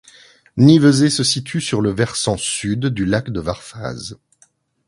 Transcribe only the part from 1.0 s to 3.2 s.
se situe sur le versant sud du